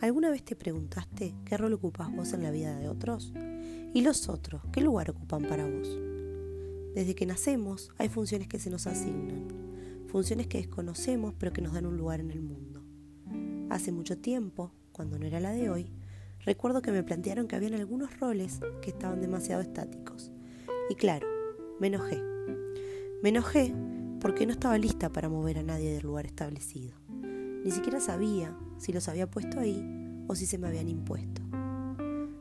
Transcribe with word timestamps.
¿Alguna 0.00 0.30
vez 0.30 0.44
te 0.44 0.54
preguntaste 0.54 1.34
qué 1.44 1.56
rol 1.56 1.72
ocupas 1.72 2.14
vos 2.14 2.32
en 2.32 2.44
la 2.44 2.52
vida 2.52 2.78
de 2.78 2.88
otros? 2.88 3.32
¿Y 3.92 4.02
los 4.02 4.28
otros 4.28 4.62
qué 4.70 4.80
lugar 4.80 5.10
ocupan 5.10 5.42
para 5.42 5.66
vos? 5.66 5.88
Desde 6.94 7.16
que 7.16 7.26
nacemos 7.26 7.90
hay 7.98 8.08
funciones 8.08 8.46
que 8.46 8.60
se 8.60 8.70
nos 8.70 8.86
asignan, 8.86 9.48
funciones 10.06 10.46
que 10.46 10.58
desconocemos 10.58 11.34
pero 11.36 11.52
que 11.52 11.62
nos 11.62 11.72
dan 11.72 11.84
un 11.84 11.96
lugar 11.96 12.20
en 12.20 12.30
el 12.30 12.40
mundo. 12.40 12.84
Hace 13.70 13.90
mucho 13.90 14.16
tiempo, 14.16 14.72
cuando 14.92 15.18
no 15.18 15.26
era 15.26 15.40
la 15.40 15.50
de 15.50 15.68
hoy, 15.68 15.90
recuerdo 16.44 16.80
que 16.80 16.92
me 16.92 17.02
plantearon 17.02 17.48
que 17.48 17.56
habían 17.56 17.74
algunos 17.74 18.20
roles 18.20 18.60
que 18.80 18.90
estaban 18.90 19.20
demasiado 19.20 19.62
estáticos. 19.62 20.30
Y 20.88 20.94
claro, 20.94 21.26
me 21.80 21.88
enojé. 21.88 22.22
Me 23.20 23.30
enojé 23.30 23.74
porque 24.20 24.46
no 24.46 24.52
estaba 24.52 24.78
lista 24.78 25.10
para 25.10 25.28
mover 25.28 25.58
a 25.58 25.64
nadie 25.64 25.92
del 25.92 26.04
lugar 26.04 26.26
establecido. 26.26 26.96
Ni 27.64 27.70
siquiera 27.70 28.00
sabía 28.00 28.56
si 28.78 28.92
los 28.92 29.08
había 29.08 29.30
puesto 29.30 29.60
ahí 29.60 30.24
o 30.28 30.34
si 30.34 30.46
se 30.46 30.58
me 30.58 30.68
habían 30.68 30.88
impuesto. 30.88 31.42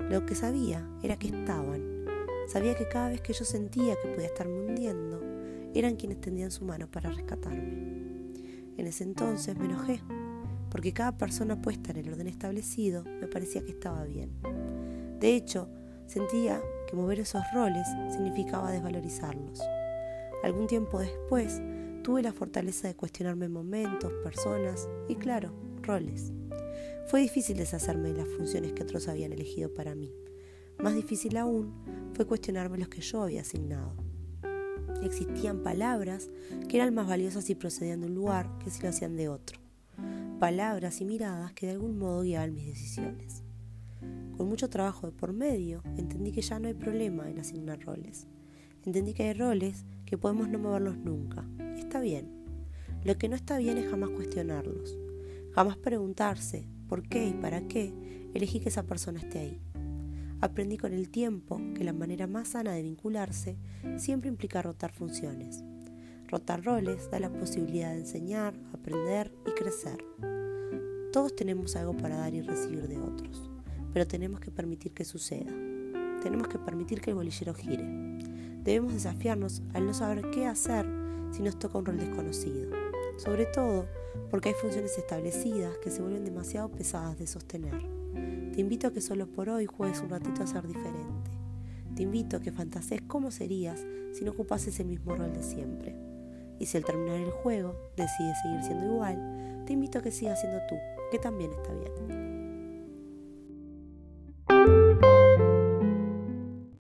Lo 0.09 0.25
que 0.25 0.35
sabía 0.35 0.87
era 1.03 1.17
que 1.17 1.27
estaban. 1.27 2.05
Sabía 2.47 2.75
que 2.75 2.87
cada 2.87 3.09
vez 3.09 3.21
que 3.21 3.33
yo 3.33 3.43
sentía 3.43 3.95
que 4.01 4.09
podía 4.09 4.27
estarme 4.27 4.59
hundiendo, 4.61 5.21
eran 5.73 5.95
quienes 5.95 6.21
tendían 6.21 6.51
su 6.51 6.63
mano 6.63 6.89
para 6.89 7.11
rescatarme. 7.11 7.87
En 8.77 8.87
ese 8.87 9.03
entonces 9.03 9.57
me 9.57 9.65
enojé, 9.65 10.01
porque 10.69 10.93
cada 10.93 11.17
persona 11.17 11.61
puesta 11.61 11.91
en 11.91 11.97
el 11.97 12.09
orden 12.13 12.27
establecido 12.27 13.03
me 13.03 13.27
parecía 13.27 13.63
que 13.65 13.71
estaba 13.71 14.03
bien. 14.05 14.31
De 15.19 15.35
hecho, 15.35 15.67
sentía 16.05 16.61
que 16.87 16.95
mover 16.95 17.19
esos 17.19 17.41
roles 17.53 17.85
significaba 18.11 18.71
desvalorizarlos. 18.71 19.61
Algún 20.43 20.67
tiempo 20.67 20.99
después, 20.99 21.61
tuve 22.07 22.23
la 22.23 22.31
fortaleza 22.31 22.87
de 22.87 22.95
cuestionarme 22.95 23.49
momentos, 23.49 24.13
personas 24.23 24.87
y, 25.09 25.15
claro, 25.15 25.51
roles. 25.81 26.31
Fue 27.07 27.19
difícil 27.19 27.57
deshacerme 27.57 28.13
de 28.13 28.19
las 28.19 28.29
funciones 28.29 28.71
que 28.71 28.83
otros 28.83 29.09
habían 29.09 29.33
elegido 29.33 29.73
para 29.73 29.93
mí. 29.93 30.13
Más 30.79 30.95
difícil 30.95 31.35
aún 31.35 31.73
fue 32.13 32.25
cuestionarme 32.25 32.77
los 32.77 32.87
que 32.87 33.01
yo 33.01 33.23
había 33.23 33.41
asignado. 33.41 33.93
Existían 35.03 35.63
palabras 35.63 36.29
que 36.69 36.77
eran 36.77 36.93
más 36.93 37.09
valiosas 37.09 37.43
si 37.43 37.55
procedían 37.55 37.99
de 37.99 38.07
un 38.07 38.15
lugar 38.15 38.57
que 38.59 38.69
si 38.69 38.81
lo 38.83 38.87
hacían 38.87 39.17
de 39.17 39.27
otro. 39.27 39.59
Palabras 40.39 41.01
y 41.01 41.05
miradas 41.05 41.51
que 41.51 41.65
de 41.65 41.73
algún 41.73 41.97
modo 41.97 42.21
guiaban 42.21 42.53
mis 42.53 42.67
decisiones. 42.67 43.43
Con 44.37 44.47
mucho 44.47 44.69
trabajo 44.69 45.07
de 45.07 45.11
por 45.11 45.33
medio, 45.33 45.83
entendí 45.97 46.31
que 46.31 46.41
ya 46.41 46.57
no 46.57 46.69
hay 46.69 46.73
problema 46.73 47.29
en 47.29 47.39
asignar 47.39 47.81
roles. 47.81 48.27
Entendí 48.85 49.13
que 49.13 49.23
hay 49.23 49.33
roles 49.33 49.83
que 50.07 50.17
podemos 50.17 50.47
no 50.47 50.57
moverlos 50.57 50.97
nunca. 50.97 51.45
está 51.77 51.99
bien. 51.99 52.31
Lo 53.03 53.17
que 53.17 53.29
no 53.29 53.35
está 53.35 53.57
bien 53.57 53.77
es 53.77 53.89
jamás 53.89 54.09
cuestionarlos. 54.09 54.97
Jamás 55.51 55.77
preguntarse 55.77 56.65
por 56.87 57.03
qué 57.03 57.27
y 57.27 57.33
para 57.33 57.67
qué 57.67 57.93
elegí 58.33 58.59
que 58.59 58.69
esa 58.69 58.83
persona 58.83 59.19
esté 59.19 59.39
ahí. 59.39 59.61
Aprendí 60.39 60.77
con 60.77 60.93
el 60.93 61.09
tiempo 61.09 61.59
que 61.75 61.83
la 61.83 61.93
manera 61.93 62.25
más 62.25 62.49
sana 62.49 62.71
de 62.71 62.83
vincularse 62.83 63.57
siempre 63.97 64.29
implica 64.29 64.61
rotar 64.61 64.93
funciones. 64.93 65.63
Rotar 66.29 66.63
roles 66.63 67.11
da 67.11 67.19
la 67.19 67.31
posibilidad 67.31 67.91
de 67.91 67.99
enseñar, 67.99 68.53
aprender 68.73 69.33
y 69.45 69.51
crecer. 69.51 70.03
Todos 71.11 71.35
tenemos 71.35 71.75
algo 71.75 71.97
para 71.97 72.17
dar 72.17 72.33
y 72.33 72.41
recibir 72.41 72.87
de 72.87 72.99
otros, 72.99 73.49
pero 73.91 74.07
tenemos 74.07 74.39
que 74.39 74.51
permitir 74.51 74.93
que 74.93 75.05
suceda. 75.05 75.51
Tenemos 76.21 76.47
que 76.47 76.59
permitir 76.59 77.01
que 77.01 77.09
el 77.09 77.15
bolillero 77.15 77.53
gire. 77.53 78.26
Debemos 78.67 78.91
desafiarnos 78.91 79.63
al 79.73 79.85
no 79.85 79.93
saber 79.93 80.29
qué 80.29 80.45
hacer 80.45 80.85
si 81.31 81.41
nos 81.41 81.57
toca 81.57 81.77
un 81.77 81.85
rol 81.85 81.95
desconocido, 81.95 82.69
sobre 83.15 83.45
todo 83.45 83.85
porque 84.29 84.49
hay 84.49 84.55
funciones 84.55 84.97
establecidas 84.97 85.77
que 85.77 85.89
se 85.89 86.01
vuelven 86.01 86.25
demasiado 86.25 86.69
pesadas 86.69 87.17
de 87.17 87.27
sostener. 87.27 87.81
Te 88.51 88.59
invito 88.59 88.87
a 88.87 88.91
que 88.91 88.99
solo 88.99 89.25
por 89.25 89.47
hoy 89.47 89.67
juegues 89.67 90.01
un 90.01 90.09
ratito 90.09 90.43
a 90.43 90.47
ser 90.47 90.67
diferente. 90.67 91.31
Te 91.95 92.03
invito 92.03 92.35
a 92.35 92.41
que 92.41 92.51
fantasees 92.51 93.03
cómo 93.03 93.31
serías 93.31 93.85
si 94.11 94.25
no 94.25 94.31
ocupases 94.31 94.77
el 94.81 94.87
mismo 94.87 95.15
rol 95.15 95.31
de 95.31 95.43
siempre. 95.43 95.95
Y 96.59 96.65
si 96.65 96.75
al 96.75 96.83
terminar 96.83 97.21
el 97.21 97.31
juego 97.31 97.73
decides 97.95 98.35
seguir 98.41 98.63
siendo 98.63 98.85
igual, 98.85 99.63
te 99.65 99.71
invito 99.71 99.99
a 99.99 100.01
que 100.01 100.11
sigas 100.11 100.41
siendo 100.41 100.59
tú, 100.67 100.75
que 101.09 101.19
también 101.19 101.51
está 101.53 101.73
bien. 101.73 102.46